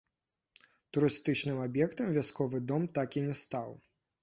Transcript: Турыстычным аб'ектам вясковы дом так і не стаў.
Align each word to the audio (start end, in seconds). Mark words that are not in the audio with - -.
Турыстычным 0.95 1.59
аб'ектам 1.67 2.07
вясковы 2.17 2.59
дом 2.73 2.83
так 2.99 3.09
і 3.21 3.27
не 3.29 3.39
стаў. 3.45 3.69